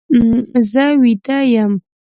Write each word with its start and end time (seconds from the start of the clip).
زه 0.71 0.83
ویده 1.01 1.37
یم. 1.53 1.71